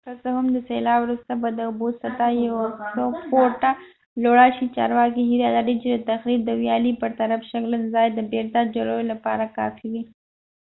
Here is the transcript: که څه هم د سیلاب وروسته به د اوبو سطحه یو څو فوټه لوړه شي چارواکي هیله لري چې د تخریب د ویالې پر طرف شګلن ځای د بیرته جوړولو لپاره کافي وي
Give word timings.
که 0.05 0.11
څه 0.21 0.29
هم 0.37 0.45
د 0.51 0.57
سیلاب 0.69 0.99
وروسته 1.01 1.33
به 1.41 1.49
د 1.53 1.59
اوبو 1.69 1.87
سطحه 2.01 2.29
یو 2.47 2.57
څو 2.93 3.03
فوټه 3.29 3.71
لوړه 4.23 4.47
شي 4.55 4.65
چارواکي 4.75 5.23
هیله 5.29 5.49
لري 5.57 5.75
چې 5.81 5.87
د 5.89 5.97
تخریب 6.09 6.41
د 6.45 6.51
ویالې 6.61 6.93
پر 7.01 7.11
طرف 7.19 7.39
شګلن 7.51 7.83
ځای 7.95 8.07
د 8.13 8.19
بیرته 8.31 8.59
جوړولو 8.75 9.09
لپاره 9.13 9.53
کافي 9.57 9.87
وي 9.93 10.03